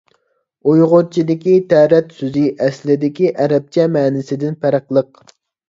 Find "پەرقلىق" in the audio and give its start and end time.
4.67-5.25